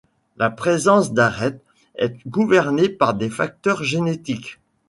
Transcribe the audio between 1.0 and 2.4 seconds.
d'arêtes est